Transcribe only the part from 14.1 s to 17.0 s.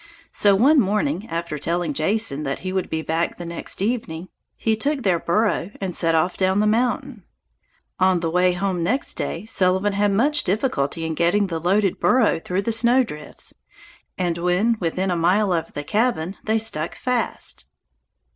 and when within a mile of the cabin, they stuck